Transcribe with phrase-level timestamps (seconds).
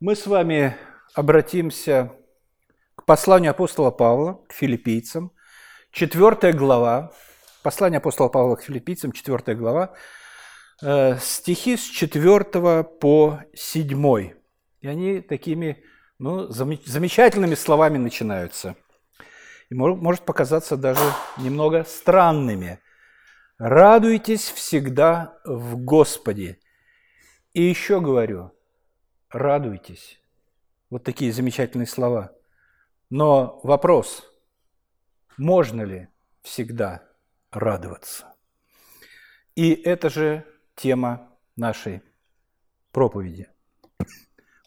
[0.00, 0.76] Мы с вами
[1.14, 2.12] обратимся
[2.94, 5.32] к посланию апостола Павла к филиппийцам,
[5.90, 7.12] четвертая глава,
[7.64, 9.96] послание апостола Павла к филиппийцам, четвертая глава,
[10.84, 14.34] э, стихи с 4 по 7.
[14.82, 15.82] И они такими
[16.20, 18.76] ну, замечательными словами начинаются.
[19.68, 21.02] И может показаться даже
[21.38, 22.78] немного странными.
[23.58, 26.60] «Радуйтесь всегда в Господе».
[27.52, 28.52] И еще говорю–
[29.30, 30.20] радуйтесь.
[30.90, 32.32] Вот такие замечательные слова.
[33.10, 34.24] Но вопрос,
[35.36, 36.08] можно ли
[36.42, 37.02] всегда
[37.50, 38.34] радоваться?
[39.54, 42.02] И это же тема нашей
[42.92, 43.48] проповеди.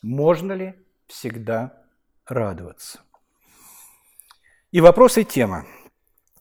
[0.02, 0.76] Можно ли
[1.08, 1.84] всегда
[2.26, 3.02] радоваться?
[4.72, 5.66] И вопрос и тема.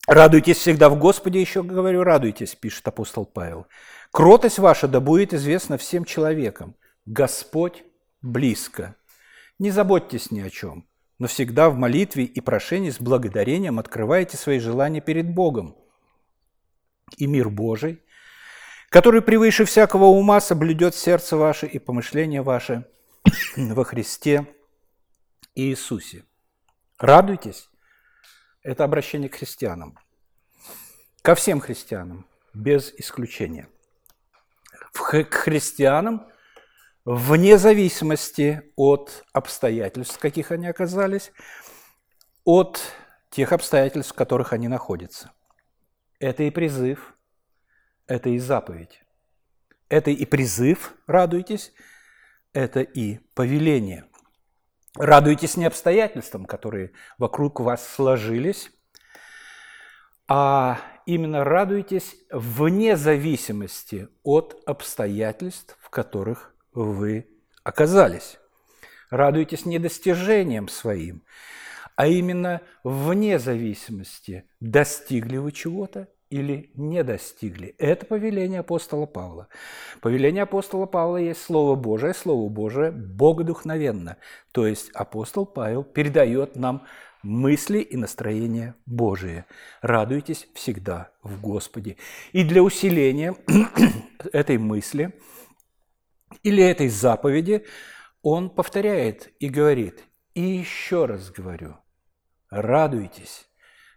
[0.06, 3.66] Радуйтесь всегда в Господе, еще говорю, радуйтесь, пишет апостол Павел.
[4.10, 6.74] Кротость ваша да будет известна всем человекам.
[7.06, 7.84] Господь
[8.22, 8.96] близко.
[9.58, 10.86] Не заботьтесь ни о чем,
[11.18, 15.76] но всегда в молитве и прошении с благодарением открывайте свои желания перед Богом.
[17.16, 18.02] И мир Божий,
[18.88, 22.86] который превыше всякого ума соблюдет сердце ваше и помышление ваше
[23.56, 24.46] во Христе
[25.54, 26.24] Иисусе.
[26.98, 27.68] Радуйтесь.
[28.62, 29.98] Это обращение к христианам.
[31.22, 33.68] Ко всем христианам, без исключения.
[34.92, 36.26] К христианам–
[37.12, 41.32] вне зависимости от обстоятельств, в каких они оказались,
[42.44, 42.80] от
[43.30, 45.32] тех обстоятельств, в которых они находятся.
[46.20, 47.16] Это и призыв,
[48.06, 49.02] это и заповедь.
[49.88, 51.72] Это и призыв, радуйтесь,
[52.52, 54.04] это и повеление.
[54.96, 58.70] Радуйтесь не обстоятельствам, которые вокруг вас сложились,
[60.28, 67.26] а именно радуйтесь вне зависимости от обстоятельств, в которых вы
[67.62, 68.38] оказались.
[69.10, 71.22] Радуйтесь не достижением своим,
[71.96, 77.74] а именно вне зависимости, достигли вы чего-то или не достигли.
[77.78, 79.48] Это повеление апостола Павла.
[80.00, 84.16] Повеление апостола Павла есть Слово Божие, Слово Божие богодухновенно.
[84.52, 86.86] То есть апостол Павел передает нам
[87.24, 89.44] мысли и настроения Божие.
[89.82, 91.96] Радуйтесь всегда в Господе.
[92.30, 93.34] И для усиления
[94.32, 95.12] этой мысли–
[96.42, 97.66] или этой заповеди,
[98.22, 100.04] он повторяет и говорит,
[100.34, 101.76] и еще раз говорю,
[102.50, 103.46] радуйтесь.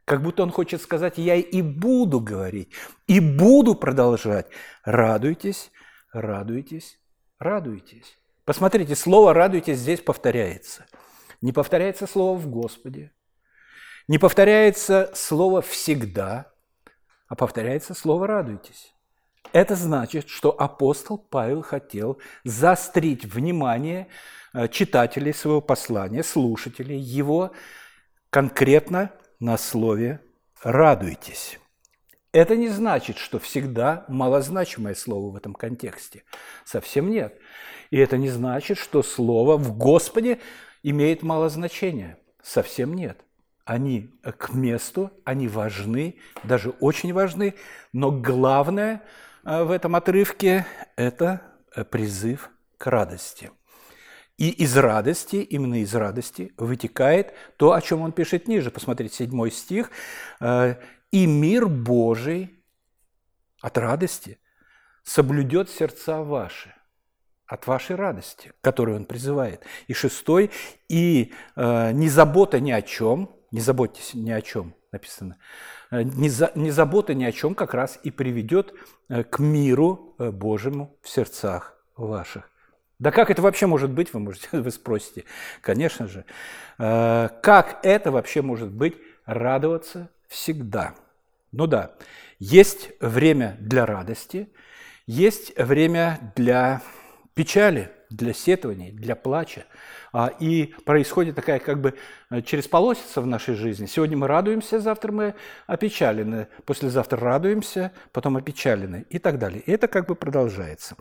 [0.06, 2.70] Как будто он хочет сказать, я и буду говорить,
[3.08, 4.48] и буду продолжать.
[4.84, 5.72] Радуйтесь,
[6.12, 7.00] радуйтесь,
[7.40, 8.18] радуйтесь.
[8.46, 10.86] Посмотрите, слово «радуйтесь» здесь повторяется.
[11.42, 13.14] Не повторяется слово «в Господе»,
[14.10, 16.52] не повторяется слово «всегда»,
[17.28, 18.93] а повторяется слово «радуйтесь».
[19.52, 24.08] Это значит, что апостол Павел хотел заострить внимание
[24.54, 27.52] э, читателей своего послания, слушателей его
[28.30, 30.22] конкретно на слове
[30.64, 31.60] «радуйтесь».
[32.32, 36.24] Это не значит, что всегда малозначимое слово в этом контексте.
[36.66, 37.38] Совсем нет.
[37.92, 40.40] И это не значит, что слово в Господе
[40.82, 42.18] имеет мало значения.
[42.42, 43.20] Совсем нет.
[43.66, 47.54] Они к месту, они важны, даже очень важны,
[47.92, 50.66] но главное– Э, в этом отрывке–
[50.96, 51.42] это
[51.76, 53.52] э, призыв к радости.
[54.38, 58.72] И из радости, именно из радости, вытекает то, о чем он пишет ниже.
[58.72, 59.92] Посмотрите, седьмой стих.
[60.40, 60.76] «Э,
[61.12, 62.64] «И мир Божий
[63.62, 64.40] от радости
[65.04, 66.74] соблюдет сердца ваши»
[67.46, 69.64] от вашей радости, которую он призывает.
[69.88, 70.50] И шестой,
[70.90, 75.38] и э, не забота ни о чем, не заботьтесь ни о чем, написано,
[75.94, 78.74] Э, не, за, не забота ни о чем как раз и приведет
[79.10, 82.50] э, к миру э, Божьему в сердцах ваших.
[82.98, 85.26] Да как это вообще может быть, вы можете, вы спросите.
[85.62, 86.26] Конечно же,
[86.78, 88.96] как это вообще может быть
[89.26, 90.96] радоваться всегда?
[91.52, 91.92] Ну да,
[92.40, 94.50] есть время для радости,
[95.06, 96.82] есть время для
[97.36, 99.66] печали, для сетований, для плача.
[100.12, 101.96] А, и происходит такая как бы
[102.30, 103.88] э, через полосица в нашей жизни.
[103.88, 105.36] Сегодня мы радуемся, завтра мы
[105.66, 109.62] опечалены, послезавтра радуемся, потом опечалены и так далее.
[109.62, 110.96] И это как бы продолжается.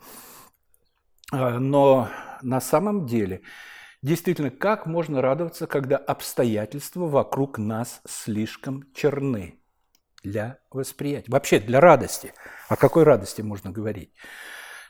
[1.31, 2.09] А, но
[2.41, 3.43] на самом деле,
[4.01, 9.59] действительно, как можно радоваться, когда обстоятельства вокруг нас слишком черны
[10.23, 11.31] для восприятия?
[11.31, 12.33] Вообще для радости.
[12.69, 14.13] О какой радости можно говорить?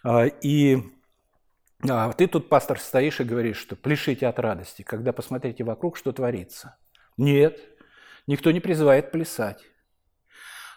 [0.04, 0.82] А, и
[1.88, 6.12] а ты тут, пастор, стоишь и говоришь, что пляшите от радости, когда посмотрите вокруг, что
[6.12, 6.76] творится.
[7.16, 7.60] Нет,
[8.26, 9.64] никто не призывает плясать.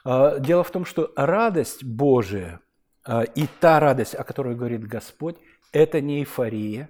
[0.03, 2.59] А, дело в том, что радость Божия
[3.03, 5.37] а, и та радость, о которой говорит Господь,
[5.71, 6.89] это не эйфория,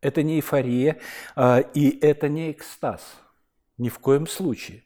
[0.00, 0.98] это не эйфория,
[1.36, 3.02] а, и это не экстаз.
[3.78, 4.84] Ни в коем случае.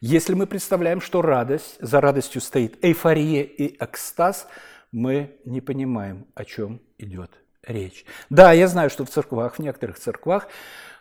[0.00, 4.46] Если мы представляем, что радость, за радостью стоит эйфория и экстаз,
[4.92, 7.30] мы не понимаем, о чем идет
[7.66, 8.04] речь.
[8.28, 10.48] Да, я знаю, что в церквах, в некоторых церквах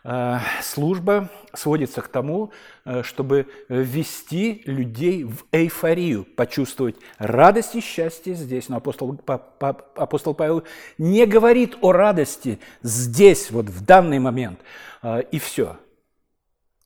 [0.03, 2.51] Э, служба сводится к тому,
[2.85, 8.69] э, чтобы ввести людей в эйфорию, почувствовать радость и счастье здесь.
[8.69, 10.63] Но апостол, апостол Павел
[10.97, 14.59] не говорит о радости здесь, вот в данный момент,
[15.03, 15.77] э, и все.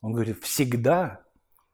[0.01, 1.22] Он говорит, всегда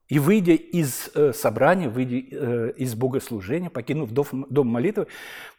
[0.09, 5.07] и выйдя из собрания, выйдя из богослужения, покинув дом молитвы,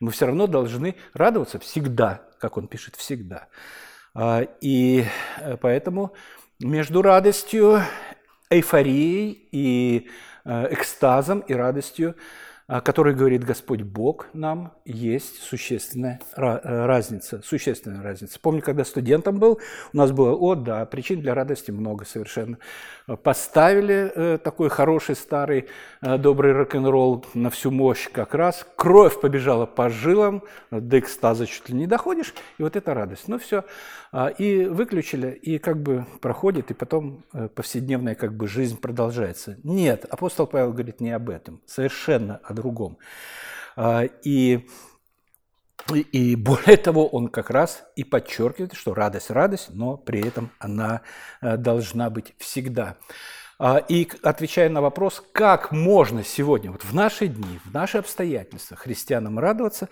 [0.01, 3.49] мы все равно должны радоваться всегда, как он пишет, всегда.
[4.15, 5.05] А, и
[5.39, 6.15] э, поэтому
[6.59, 7.81] между радостью,
[8.49, 10.09] эйфорией и
[10.45, 12.17] э, экстазом и радостью
[12.71, 17.43] о которой говорит Господь Бог нам, есть существенная э, разница.
[17.45, 18.39] Существенная разница.
[18.39, 19.59] Помню, когда студентом был,
[19.93, 22.59] у нас было, о да, причин для радости много совершенно.
[23.25, 25.67] Поставили э, такой хороший, старый,
[26.01, 28.65] э, добрый рок-н-ролл на всю мощь как раз.
[28.77, 33.27] Кровь побежала по жилам, до экстаза чуть ли не доходишь, и вот это радость.
[33.27, 33.65] Ну все,
[34.13, 37.25] а, и выключили, и как бы проходит, и потом
[37.57, 39.57] повседневная как бы жизнь продолжается.
[39.65, 42.99] Нет, апостол Павел говорит не об этом, совершенно о другом.
[43.77, 44.69] А, и,
[46.13, 51.01] и более того, он как раз и подчеркивает, что радость– радость, но при этом она
[51.41, 52.97] э, должна быть всегда.
[53.63, 58.75] А, и отвечая на вопрос, как можно сегодня, вот в наши дни, в наши обстоятельства
[58.75, 59.91] христианам радоваться,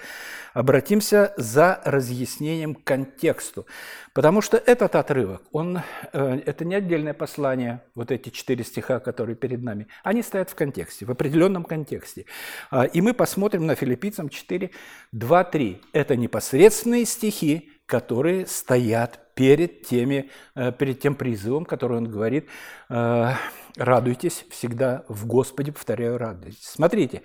[0.55, 3.67] обратимся за разъяснением контексту.
[4.15, 5.83] Потому что этот отрывок, он,
[6.15, 10.55] э, это не отдельное послание, вот эти четыре стиха, которые перед нами, они стоят в
[10.55, 12.25] контексте, в определенном контексте.
[12.71, 14.71] А, и мы посмотрим на филиппийцам 4,
[15.13, 15.83] 2, 3.
[15.93, 22.47] Это непосредственные стихи, которые стоят перед, теми, э, перед тем призывом, который он говорит,
[22.91, 23.33] э,
[23.77, 26.65] радуйтесь всегда в Господе, повторяю, радуйтесь.
[26.65, 27.23] Смотрите,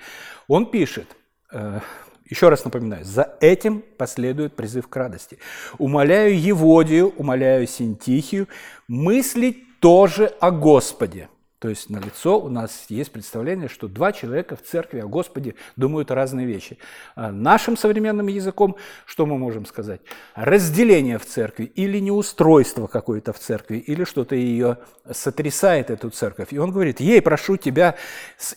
[0.48, 1.07] он пишет,
[1.51, 1.81] э,
[2.30, 5.38] еще раз напоминаю, за этим последует призыв к радости.
[5.80, 8.48] Умоляю Еводию, умоляю Синтихию
[8.88, 11.27] мыслить тоже о Господе.
[11.63, 15.56] То есть на лицо у нас есть представление, что два человека в церкви о Господе
[15.77, 16.77] думают разные вещи.
[17.15, 18.75] А нашим современным языком
[19.06, 20.01] что мы можем сказать?
[20.36, 24.80] Разделение в церкви или неустройство какое-то в церкви, или что-то ее
[25.10, 26.50] сотрясает, эту церковь.
[26.51, 27.95] И он говорит, ей прошу тебя,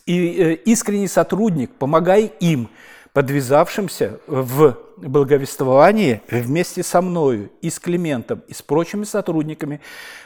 [0.08, 2.70] э, искренний сотрудник, помогай им,
[3.16, 9.80] подвязавшимся в благовествовании вместе со мною и с Климентом, и с прочими сотрудниками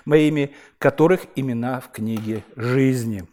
[0.05, 3.29] моими, которых имена в книге жизни.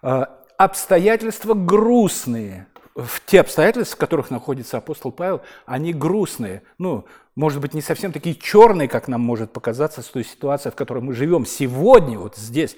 [0.00, 2.66] А, обстоятельства грустные.
[2.94, 6.62] В те обстоятельства, в которых находится апостол Павел, они грустные.
[6.78, 7.04] Ну,
[7.34, 11.02] может быть, не совсем такие черные, как нам может показаться с той ситуацией, в которой
[11.02, 12.74] мы живем сегодня, вот здесь,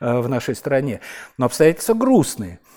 [0.00, 1.00] э, в нашей стране.
[1.36, 2.75] Но обстоятельства грустные– а,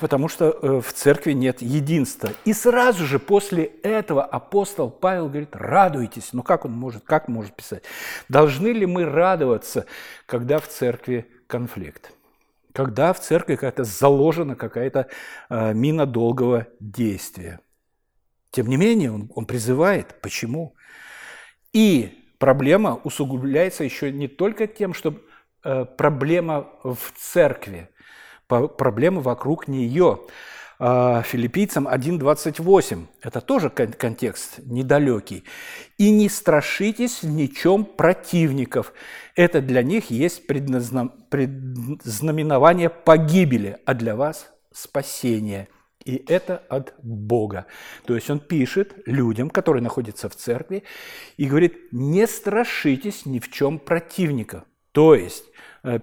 [0.00, 2.30] потому что э, в церкви нет единства.
[2.44, 6.34] И сразу же после этого апостол Павел говорит, радуйтесь.
[6.34, 7.82] Ну как он может, как может писать?
[8.28, 9.86] Должны ли мы радоваться,
[10.26, 12.12] когда в церкви конфликт?
[12.72, 15.08] Когда в церкви какая-то заложена какая-то
[15.48, 17.60] а, мина долгого действия?
[18.50, 20.20] Тем не менее, он, он призывает.
[20.20, 20.74] Почему?
[21.72, 25.18] И проблема усугубляется еще не только тем, что
[25.64, 27.88] э, проблема в церкви–
[28.48, 30.20] проблемы вокруг нее.
[30.78, 33.06] А, филиппийцам 1.28.
[33.22, 35.44] Это тоже контекст недалекий.
[35.96, 38.92] «И не страшитесь ничем противников».
[39.34, 45.68] Это для них есть предзнаменование погибели, а для вас– спасение.
[46.04, 47.64] И это от Бога.
[48.04, 50.84] То есть он пишет людям, которые находятся в церкви,
[51.36, 54.64] и говорит, не страшитесь ни в чем противников.
[54.92, 55.44] То есть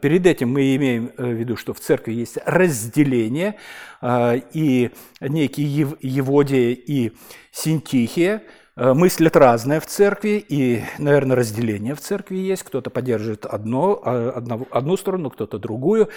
[0.02, 3.56] перед этим мы имеем э, в виду, что в церкви есть разделение,
[4.02, 7.12] э, и некие Еводия и
[7.52, 8.44] Синтихия
[8.76, 12.64] мыслят разное в церкви, и, наверное, разделение в церкви есть.
[12.64, 16.10] Кто-то поддерживает одно, одну, одну сторону, кто-то другую.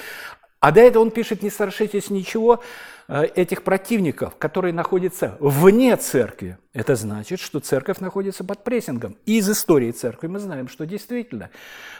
[0.60, 2.62] А до этого он пишет, не страшитесь ничего
[3.08, 6.56] этих противников, которые находятся вне церкви.
[6.72, 9.18] Это значит, что церковь находится под прессингом.
[9.26, 11.50] И из истории церкви мы знаем, что действительно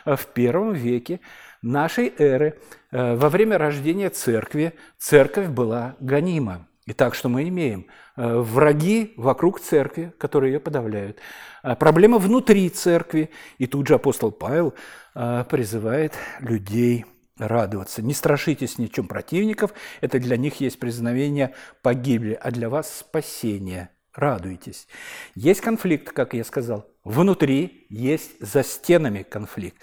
[0.07, 1.21] в первом веке
[1.63, 2.59] нашей эры,
[2.91, 6.69] э, во время рождения церкви, церковь была гонима.
[6.87, 7.87] И так что мы имеем
[8.17, 11.19] э, враги вокруг церкви, которые ее подавляют.
[11.63, 13.31] Э, проблема внутри церкви.
[13.59, 14.75] И тут же апостол Павел
[15.49, 17.07] призывает людей
[17.39, 18.03] радоваться.
[18.03, 19.73] Не страшитесь ничем противников,
[20.03, 23.91] это для них есть признание погибли, а для вас спасение.
[24.15, 24.89] Радуйтесь.
[25.35, 29.77] Есть конфликт, как я сказал, внутри, есть за стенами конфликт.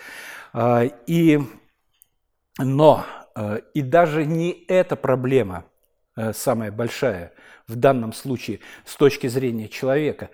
[0.53, 1.39] А, и,
[2.57, 3.05] но
[3.35, 5.65] э, и даже не эта проблема
[6.15, 7.33] э, самая большая
[7.67, 10.29] в данном случае с точки зрения человека,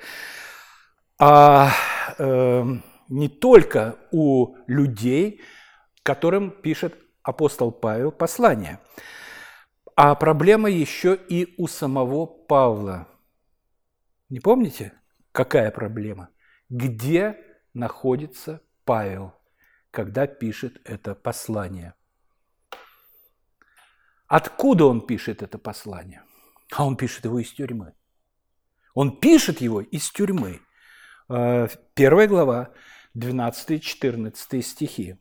[1.20, 1.72] а
[2.18, 2.64] э,
[3.08, 5.42] не только у людей,
[6.04, 8.80] которым пишет апостол Павел послание,
[9.96, 13.08] а проблема еще и у самого Павла.
[14.30, 14.94] Не помните,
[15.32, 16.30] какая проблема?
[16.70, 17.38] Где
[17.74, 19.34] находится Павел,
[19.92, 21.96] когда пишет это послание?
[24.30, 26.22] Откуда он пишет это послание?
[26.72, 27.94] А он пишет его из тюрьмы.
[28.94, 30.62] Он пишет его из тюрьмы.
[31.30, 32.70] Э, первая глава,
[33.18, 35.18] 12-14 стихи.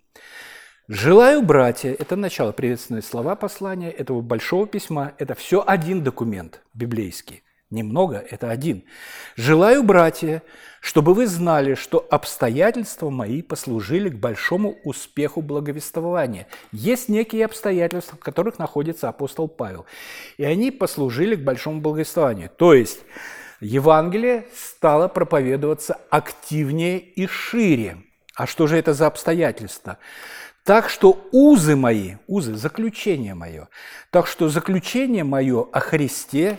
[0.89, 5.15] «Желаю, братья»– это начало, приветственные слова послания этого большого письма.
[5.19, 7.45] Это все один документ библейский.
[7.71, 8.85] Немного– это один.
[9.37, 10.43] «Желаю, братья,
[10.81, 16.47] чтобы вы знали, что обстоятельства мои послужили к большому успеху благовествования.
[16.73, 19.85] Есть некие обстоятельства, в которых находится апостол Павел,
[20.39, 22.49] и они послужили к большому благовествованию.
[22.49, 23.01] То есть
[23.61, 27.99] Евангелие стало проповедоваться активнее и шире.
[28.35, 29.99] А что же это за обстоятельства?
[30.65, 33.69] Так что узы мои, узы, заключение мое,
[34.11, 36.59] так что заключение мое о Христе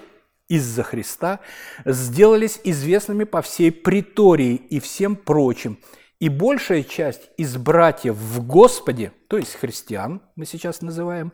[0.49, 1.39] из-за Христа
[1.85, 5.79] сделались известными по всей притории и всем прочим.
[6.19, 11.31] И большая часть из братьев в Господе, то есть христиан, мы сейчас называем,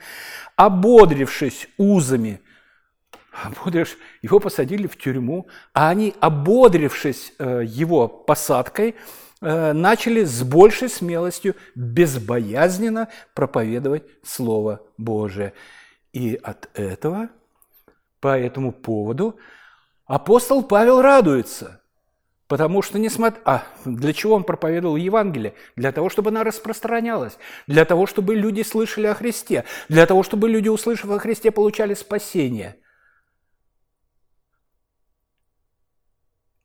[0.57, 2.39] ободрившись узами,
[3.43, 8.93] ободрившись, его посадили в тюрьму, а они, ободрившись э, его посадкой,
[9.41, 15.53] э, начали с большей смелостью, безбоязненно проповедовать Слово Божие.
[16.13, 17.29] И от этого
[18.25, 19.38] по этому поводу,
[20.08, 21.84] апостол Павел радуется,
[22.48, 23.39] потому что, несмотря...
[23.46, 25.53] А для чего он проповедовал Евангелие?
[25.75, 30.50] Для того, чтобы она распространялась, для того, чтобы люди слышали о Христе, для того, чтобы
[30.50, 32.77] люди, услышав о Христе, получали спасение.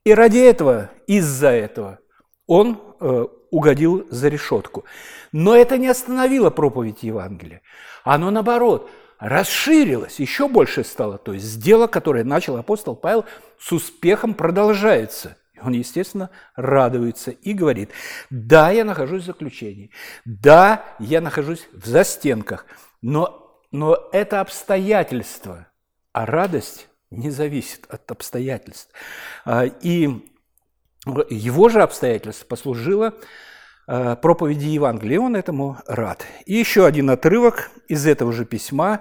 [0.05, 1.99] И ради этого, из-за этого,
[2.47, 4.87] он э, угодил за решетку.
[5.31, 7.61] Но это не остановило проповедь Евангелия.
[8.03, 8.91] Оно, наоборот,
[9.21, 11.19] расширилось, еще больше стало.
[11.19, 13.27] То есть дело, которое начал апостол Павел,
[13.59, 15.37] с успехом продолжается.
[15.63, 17.91] Он, естественно, радуется и говорит,
[18.31, 19.91] да, я нахожусь в заключении,
[20.25, 22.65] да, я нахожусь в застенках,
[23.03, 25.67] но, но это обстоятельство,
[26.13, 28.91] а радость не зависит от обстоятельств.
[29.45, 30.09] А, и
[31.29, 33.15] его же обстоятельство послужило
[34.23, 36.25] проповеди Евангелия, и он этому рад.
[36.47, 39.01] И еще один отрывок из этого же письма,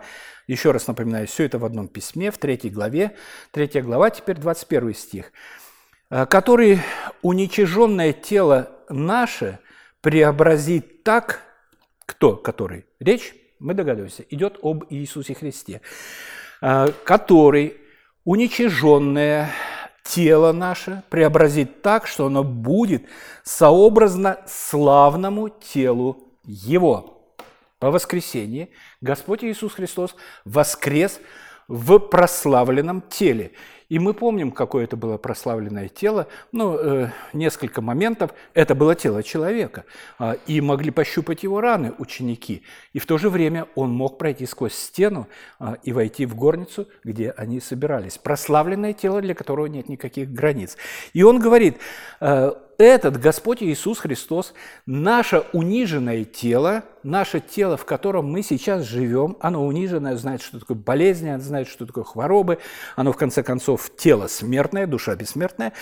[0.49, 3.15] еще раз напоминаю, все это в одном письме, в третьей главе,
[3.51, 5.31] третья глава, теперь 21 стих,
[6.09, 6.79] «Э, который
[7.21, 9.59] уничиженное тело наше
[10.01, 11.41] преобразит так,
[12.07, 12.87] кто, который?
[12.99, 15.81] Речь, мы догадываемся, идет об Иисусе Христе,
[16.61, 17.77] «Э, который
[18.23, 19.51] уничиженное
[20.09, 23.05] тело наше преобразить так, что оно будет
[23.43, 27.21] сообразно славному телу Его.
[27.79, 28.69] По воскресенье
[29.01, 31.19] Господь Иисус Христос воскрес
[31.69, 33.51] в прославленном теле.
[33.89, 36.27] И мы помним, какое это было прославленное тело.
[36.51, 38.31] Ну, э, несколько моментов.
[38.53, 39.85] Это было тело человека.
[40.19, 42.63] Э, и могли пощупать его раны ученики.
[42.93, 45.27] И в то же время он мог пройти сквозь стену
[45.59, 48.19] э, и войти в горницу, где они собирались.
[48.19, 50.77] Прославленное тело, для которого нет никаких границ.
[51.13, 51.77] И он говорит,
[52.19, 54.53] э, этот Господь Иисус Христос,
[54.85, 60.77] наше униженное тело, наше тело, в котором мы сейчас живем, оно униженное, знает, что такое
[60.77, 62.57] болезнь, оно знает, что такое хворобы,
[62.95, 65.73] оно, в конце концов, тело смертное, душа бессмертная,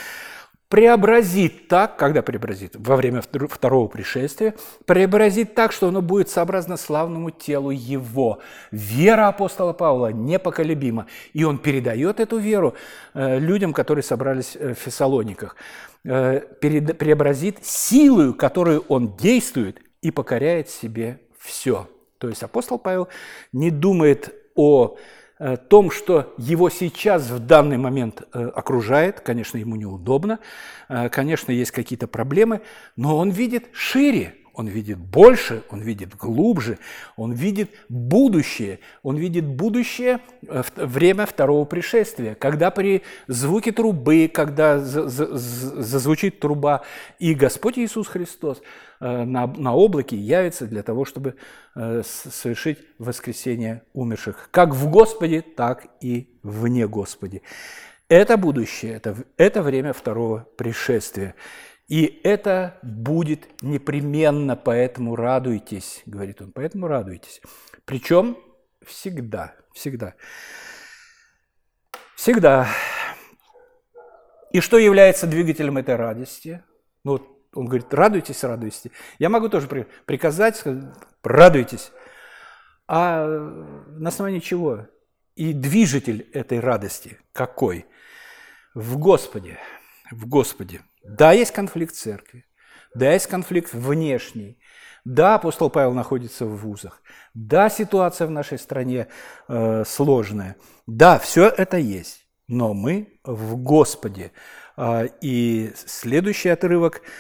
[0.70, 2.76] преобразит так, когда преобразит?
[2.76, 4.56] Во время второго пришествия,
[4.86, 8.40] преобразит так, что оно будет сообразно славному телу его.
[8.72, 12.76] Вера апостола Павла непоколебима, и он передает эту веру
[13.14, 15.56] э, людям, которые собрались э, в Фессалониках.
[16.04, 21.88] Э, преобразит силою, которую он действует и покоряет себе все.
[22.18, 23.08] То есть апостол Павел
[23.52, 24.98] не думает о
[25.70, 30.40] том, что его сейчас в данный момент э, окружает, конечно, ему неудобно,
[31.12, 32.62] конечно, есть какие-то проблемы,
[32.96, 36.80] но он видит шире, он видит больше, он видит глубже,
[37.16, 38.80] он видит будущее.
[39.04, 46.82] Он видит будущее в время второго пришествия, когда при звуке трубы, когда зазвучит труба,
[47.20, 48.64] и Господь Иисус Христос
[49.00, 51.36] э, на, на облаке явится для того, чтобы
[51.76, 57.44] э, совершить воскресение умерших, как в Господе, так и вне Господи.
[58.10, 61.36] Это будущее, это, это время второго пришествия.
[61.88, 67.42] И это будет непременно, поэтому радуйтесь, говорит он, поэтому радуйтесь.
[67.86, 68.38] Причем
[68.86, 70.16] всегда, всегда.
[72.16, 72.68] Всегда.
[74.52, 76.64] И что является двигателем этой радости?
[77.04, 78.92] Ну, вот он говорит, радуйтесь, радуйтесь.
[79.18, 79.68] Я могу тоже
[80.06, 81.92] приказать, сказать, радуйтесь.
[82.88, 84.88] А на основании чего?
[85.36, 87.86] И движитель этой радости какой?
[88.74, 89.58] В Господе.
[90.12, 90.82] В Господе.
[91.08, 92.46] Да, есть конфликт церкви.
[92.94, 94.60] Да, есть конфликт внешний.
[95.06, 97.02] Да, апостол Павел находится в вузах.
[97.34, 99.08] Да, ситуация в нашей стране
[99.48, 100.58] э, сложная.
[100.86, 102.28] Да, все это есть.
[102.48, 104.32] Но мы в Господе.
[104.76, 107.02] Э, и следующий отрывок–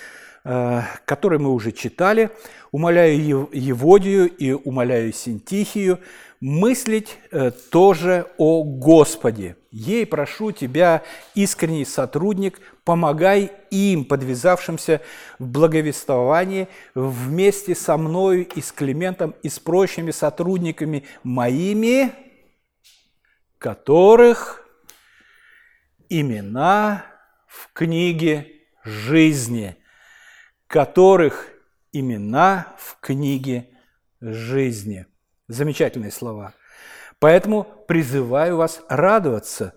[0.50, 2.29] Э, который мы уже читали,
[2.72, 6.00] умоляю Еводию и умоляю Синтихию
[6.39, 9.58] мыслить э, тоже о Господе.
[9.72, 11.03] Ей прошу тебя,
[11.36, 15.01] искренний сотрудник, помогай им, подвязавшимся
[15.39, 22.12] в благовествовании, вместе со мною и с Климентом и с прочими сотрудниками моими,
[23.58, 24.67] которых
[26.10, 27.06] имена
[27.48, 28.48] в книге
[28.84, 29.75] жизни–
[30.67, 31.48] которых
[31.94, 33.70] имена в книге
[34.20, 35.08] жизни.
[35.48, 36.54] Замечательные слова.
[37.20, 39.74] Поэтому призываю вас радоваться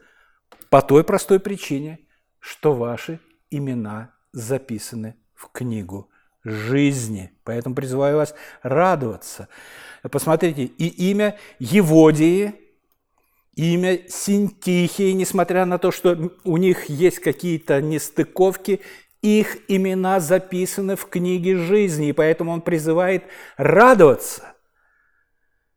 [0.68, 2.00] по той простой причине,
[2.40, 6.10] что ваши имена записаны в книгу
[6.44, 7.30] жизни.
[7.44, 9.48] Поэтому призываю вас радоваться.
[10.10, 12.54] Посмотрите, и имя Еводии,
[13.54, 18.80] имя Синтихии, несмотря на то, что у них есть какие-то нестыковки,
[19.22, 23.24] их имена записаны в книге жизни, и поэтому он призывает
[23.56, 24.54] радоваться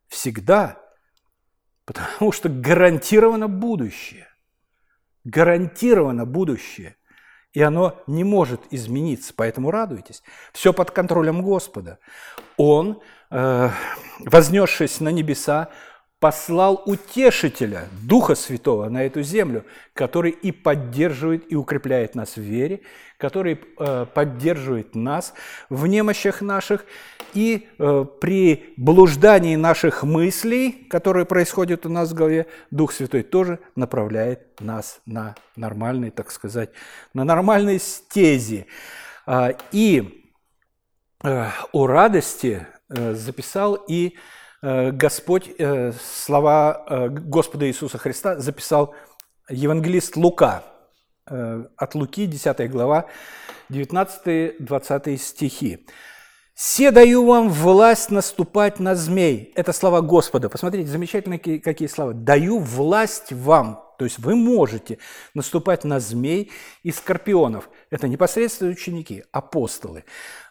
[0.08, 0.80] всегда,
[1.84, 4.28] потому что гарантировано будущее.
[5.24, 6.96] Гарантировано будущее.
[7.52, 10.22] И оно не может измениться, поэтому радуйтесь.
[10.52, 12.00] Все под контролем Господа.
[12.56, 13.70] Он, э,
[14.18, 15.70] вознесшись на небеса,
[16.24, 22.80] послал утешителя, Духа Святого на эту землю, который и поддерживает и укрепляет нас в вере,
[23.18, 25.34] который э, поддерживает нас
[25.68, 26.86] в немощах наших
[27.34, 33.58] и э, при блуждании наших мыслей, которые происходят у нас в голове, Дух Святой тоже
[33.76, 36.70] направляет нас на нормальные, так сказать,
[37.12, 38.66] на нормальные стези.
[39.26, 40.24] А, и
[41.22, 44.20] э, о радости э, записал и Э,
[44.64, 48.94] Господь, э, слова э, Господа Иисуса Христа записал
[49.50, 50.64] евангелист Лука
[51.26, 53.06] от Луки, 10 глава,
[53.70, 55.86] 19-20 стихи.
[56.54, 59.52] «Се даю вам власть наступать на змей».
[59.54, 60.48] Это слова Господа.
[60.48, 62.14] Посмотрите, замечательные какие слова.
[62.14, 63.83] «Даю власть вам».
[64.04, 64.98] То есть вы можете
[65.32, 67.70] наступать на змей и скорпионов.
[67.88, 70.04] Это непосредственно ученики, апостолы.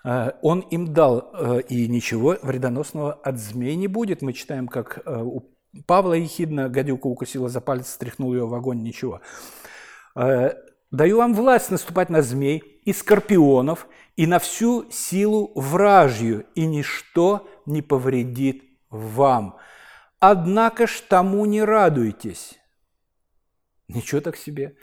[0.03, 4.23] Э, он им дал, э, и ничего вредоносного от змей не будет.
[4.23, 5.53] Мы читаем, как э, у
[5.85, 9.21] Павла Ехидна гадюка укусила за палец, стряхнул ее в огонь, ничего.
[10.15, 13.85] «Даю вам власть наступать на змей и скорпионов,
[14.15, 19.57] и на всю силу вражью, и ничто не повредит вам.
[20.19, 22.59] Однако ж тому не радуйтесь».
[23.87, 24.75] Ничего так себе.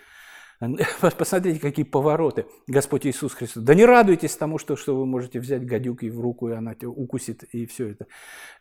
[1.00, 2.46] Посмотрите, какие повороты.
[2.66, 3.62] Господь Иисус Христос.
[3.62, 6.90] Да не радуйтесь тому, что, что вы можете взять гадюки в руку, и она тебя
[6.90, 8.06] укусит, и все это.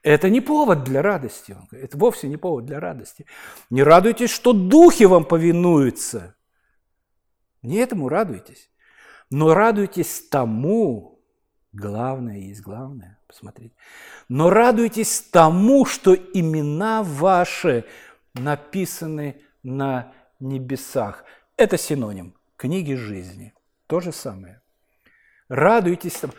[0.02, 1.58] Это не повод для радости.
[1.72, 3.26] Это вовсе не повод для радости.
[3.70, 6.36] Не радуйтесь, что духи вам повинуются.
[7.62, 8.72] Не этому радуйтесь.
[9.30, 11.22] Но радуйтесь тому,
[11.74, 13.76] главное есть главное, посмотрите.
[14.30, 17.86] Но радуйтесь тому, что имена ваши
[18.34, 21.24] написаны на небесах.
[21.58, 23.54] Это синоним книги жизни.
[23.88, 24.62] То же самое.
[25.48, 26.32] Радуйтесь там.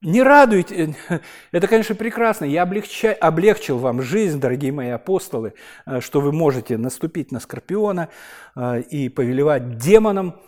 [0.00, 0.96] Не радуйтесь,
[1.52, 2.44] это, конечно, прекрасно.
[2.44, 5.54] Я облегча, облегчил вам жизнь, дорогие мои апостолы,
[5.86, 8.08] э, что вы можете наступить на Скорпиона
[8.56, 10.40] э, и повелевать демоном.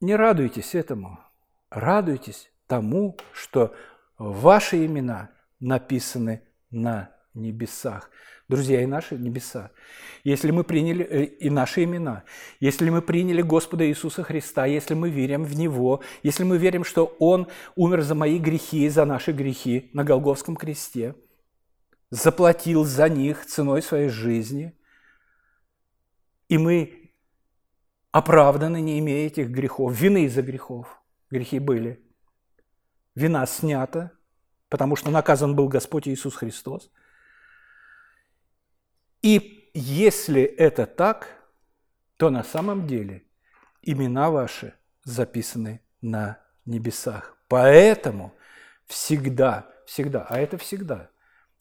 [0.00, 1.20] Не радуйтесь этому.
[1.70, 3.72] Радуйтесь тому, что
[4.18, 8.10] ваши имена написаны на небесах.
[8.48, 9.70] Друзья, и наши небеса.
[10.24, 12.24] Если мы приняли э, и наши имена,
[12.58, 17.16] если мы приняли Господа Иисуса Христа, если мы верим в Него, если мы верим, что
[17.20, 21.14] Он умер за мои грехи, за наши грехи на Голговском кресте,
[22.10, 24.76] заплатил за них ценой своей жизни,
[26.48, 27.12] и мы
[28.10, 31.00] оправданы, не имея этих грехов, вины за грехов.
[31.30, 32.04] Грехи были.
[33.14, 34.10] Вина снята,
[34.68, 36.90] потому что наказан был Господь Иисус Христос–
[39.22, 41.28] и если это так,
[42.16, 43.24] то на самом деле
[43.82, 47.36] имена ваши записаны на небесах.
[47.48, 48.34] Поэтому
[48.86, 51.10] всегда, всегда, а это всегда.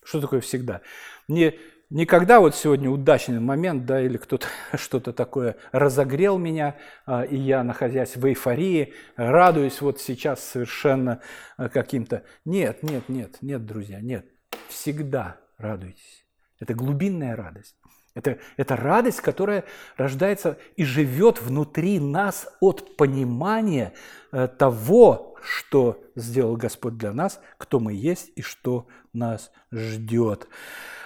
[0.03, 0.81] Что такое всегда?
[1.27, 1.57] Не,
[1.89, 7.35] не когда вот сегодня удачный момент, да, или кто-то что-то такое разогрел меня, а, и
[7.35, 11.21] я, находясь в эйфории, радуюсь вот сейчас совершенно
[11.57, 12.23] а, каким-то...
[12.45, 14.25] Нет, нет, нет, нет, друзья, нет.
[14.67, 16.25] Всегда радуйтесь.
[16.59, 17.75] Это глубинная радость.
[18.15, 19.63] Это, это радость, которая
[19.95, 23.93] рождается и живет внутри нас от понимания
[24.31, 30.47] э, того, что сделал Господь для нас, кто мы есть и что нас ждет.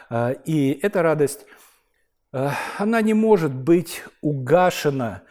[0.10, 1.46] Э, и эта радость,
[2.32, 5.24] э, она не может быть угашена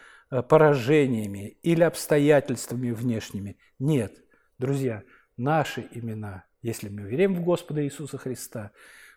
[0.49, 3.59] поражениями или обстоятельствами внешними.
[3.79, 4.15] Нет,
[4.59, 5.03] друзья,
[5.37, 8.71] наши имена, если мы верим в Господа Иисуса Христа,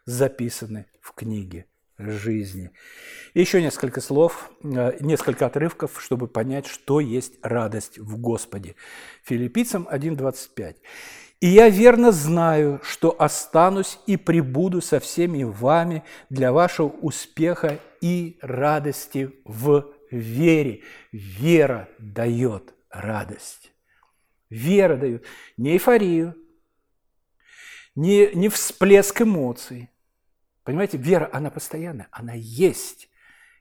[0.05, 1.65] записаны в книге
[1.97, 2.71] жизни.
[3.33, 8.75] Еще несколько слов, э, несколько отрывков, чтобы понять, что есть радость в Господе.
[9.23, 10.77] Филиппийцам 1.25.
[11.41, 18.37] «И я верно знаю, что останусь и прибуду со всеми вами для вашего успеха и
[18.41, 20.81] радости в вере».
[21.11, 23.71] Вера дает радость.
[24.49, 25.25] Вера дает
[25.57, 26.35] не эйфорию,
[27.95, 29.89] не, не всплеск эмоций,
[30.65, 33.09] Понимаете, вера, она постоянная, она есть.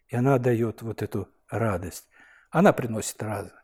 [0.08, 2.08] И она дает вот эту радость.
[2.50, 3.54] Она приносит радость.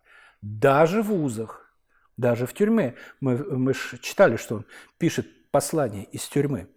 [0.42, 1.74] Даже в вузах,
[2.16, 2.94] даже в тюрьме.
[3.20, 4.66] Мы, мы же читали, что он
[4.98, 6.68] пишет послание из тюрьмы.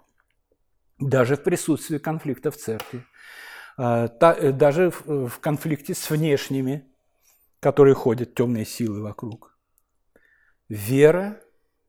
[1.00, 3.06] Даже в присутствии конфликта в церкви.
[3.76, 6.88] А, даже в конфликте с внешними,
[7.60, 9.58] которые ходят, темные силы вокруг.
[10.70, 11.42] Вера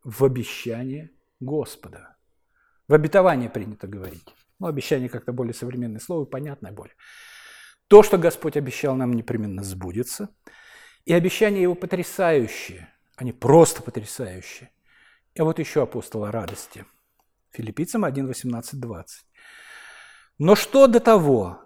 [0.03, 2.17] в обещание Господа.
[2.89, 4.35] В обетование принято говорить.
[4.65, 6.95] Ну, обещание как-то более современное слово, понятное более.
[7.87, 10.31] То, что Господь обещал нам, непременно сбудется.
[11.05, 14.71] И обещания Его потрясающие, они просто потрясающие.
[15.35, 16.87] И вот еще апостола радости.
[17.51, 19.27] Филиппийцам 1, 18, 20.
[20.39, 21.61] Но что до того?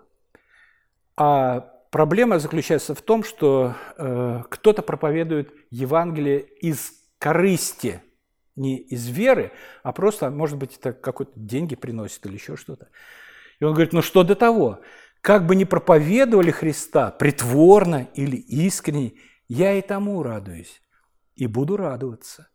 [1.17, 1.61] А
[1.93, 8.03] проблема заключается в том, что э, кто-то проповедует Евангелие из корысти–
[8.59, 12.89] не из веры, а просто, может быть, это какой-то деньги приносит или еще что-то.
[13.61, 14.81] И он говорит, ну что до того?
[15.21, 19.15] Как бы ни проповедовали Христа притворно или искренне,
[19.49, 20.83] я и тому радуюсь,
[21.35, 22.49] и буду радоваться.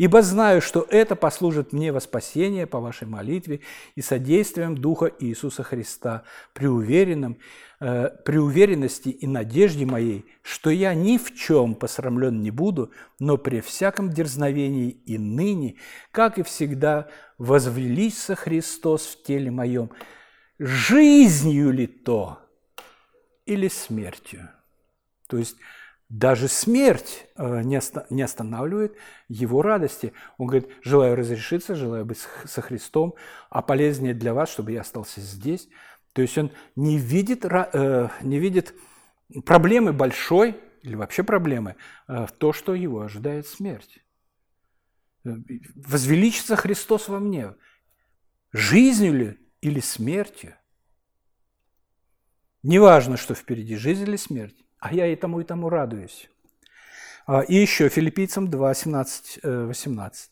[0.00, 3.60] Ибо знаю, что это послужит мне во спасение по вашей молитве
[3.96, 7.36] и содействием Духа Иисуса Христа при, уверенном,
[7.80, 13.36] э, при уверенности и надежде моей, что я ни в чем посрамлен не буду, но
[13.36, 15.76] при всяком дерзновении и ныне,
[16.12, 19.90] как и всегда, возвеличится Христос в теле моем,
[20.58, 22.38] жизнью ли то
[23.44, 24.48] или смертью.
[25.28, 25.58] То есть
[26.10, 28.96] даже смерть э, не останавливает
[29.28, 30.12] его радости.
[30.38, 33.14] Он говорит, желаю разрешиться, желаю быть со Христом,
[33.48, 35.68] а полезнее для вас, чтобы я остался здесь.
[36.12, 38.74] То есть он не видит, э, не видит
[39.46, 41.76] проблемы большой, или вообще проблемы,
[42.08, 44.04] э, в то, что его ожидает смерть.
[45.22, 47.54] Возвеличится Христос во мне.
[48.52, 50.56] Жизнью ли или смертью?
[52.64, 56.28] Неважно, что впереди, жизнь или смерть а я и тому, и тому радуюсь.
[57.26, 60.30] А, и еще филиппийцам 2, 17, 18.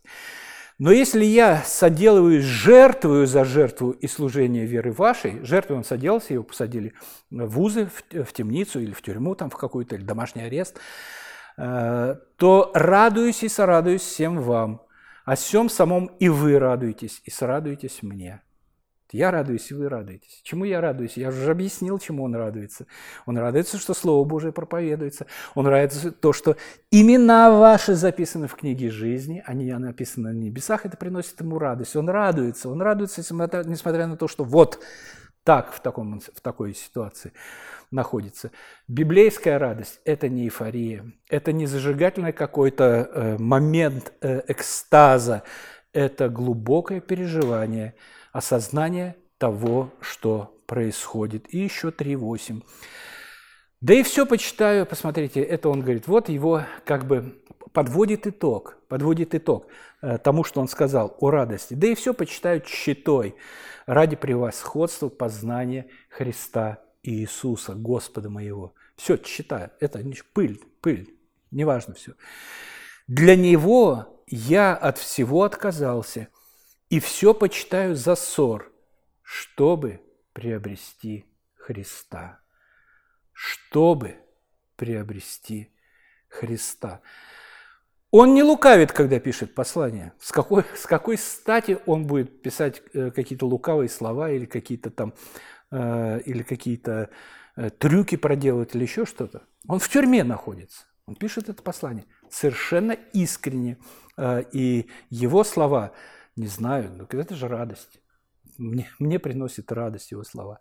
[0.78, 6.44] Но если я соделываю, жертвую за жертву и служение веры вашей, жертву он соделался, его
[6.44, 6.94] посадили
[7.30, 10.78] в вузы, в темницу или в тюрьму, там в какой-то, или домашний арест,
[11.56, 14.82] э, то радуюсь и сорадуюсь всем вам,
[15.24, 18.40] о всем самом и вы радуетесь, и сорадуетесь мне.
[19.12, 20.40] Я радуюсь, и вы радуетесь.
[20.42, 21.16] Чему я радуюсь?
[21.16, 22.86] Я уже объяснил, чему он радуется.
[23.24, 25.26] Он радуется, что Слово Божие проповедуется.
[25.54, 26.56] Он радуется то, что
[26.90, 31.96] имена ваши записаны в книге жизни, они написаны на небесах, это приносит ему радость.
[31.96, 34.78] Он радуется, он радуется, несмотря на то, что вот
[35.42, 37.32] так в, таком, в такой ситуации
[37.90, 38.50] находится.
[38.88, 45.44] Библейская радость– это не эйфория, это не зажигательный какой-то э, момент э, экстаза,
[45.94, 47.94] это глубокое переживание–
[48.38, 51.53] осознание того, что происходит.
[51.53, 52.62] И еще 3.8.
[53.81, 59.35] Да и все почитаю, посмотрите, это он говорит, вот его как бы подводит итог, подводит
[59.35, 59.66] итог
[60.03, 61.74] э, тому, что он сказал о радости.
[61.74, 63.35] Да и все почитаю щитой
[63.87, 68.72] ради превосходства познания Христа Иисуса, Господа моего.
[68.96, 70.01] Все читаю, это
[70.33, 71.12] пыль, пыль,
[71.51, 72.12] неважно все.
[73.09, 76.29] Для Него я от всего отказался–
[76.90, 78.72] и все почитаю за ссор,
[79.22, 80.01] чтобы
[80.33, 82.40] приобрести Христа.
[83.33, 84.16] Чтобы
[84.77, 85.70] приобрести
[86.29, 87.03] Христа.
[88.11, 90.12] Он не лукавит, когда пишет послание.
[90.18, 95.12] С какой, с какой стати он будет писать э, какие-то лукавые слова или какие-то там
[95.70, 97.11] э, или какие-то
[97.57, 99.42] э, трюки проделывать или еще что-то?
[99.66, 100.87] Он в тюрьме находится.
[101.05, 103.79] Он пишет это послание совершенно искренне.
[104.53, 105.92] И его слова,
[106.38, 108.01] не знаю, но это же радость.
[108.57, 110.61] Мне, мне приносит радость его слова.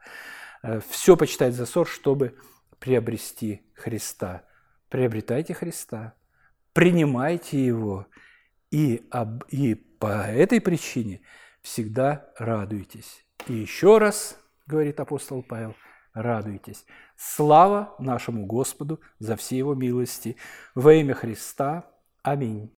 [0.64, 2.38] Э, Все почитать за ссор, чтобы
[2.80, 4.44] приобрести Христа.
[4.90, 6.16] Приобретайте Христа
[6.78, 8.06] принимайте его,
[8.70, 11.22] и, об, и по этой причине
[11.64, 13.26] всегда радуйтесь.
[13.48, 15.74] И еще раз, говорит апостол Павел,
[16.14, 16.86] радуйтесь.
[17.16, 20.36] Слава нашему Господу за все его милости.
[20.76, 21.90] Во имя Христа.
[22.22, 22.66] Аминь.